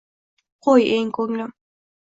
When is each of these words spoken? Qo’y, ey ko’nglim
Qo’y, 0.67 0.89
ey 0.95 1.05
ko’nglim 1.19 1.57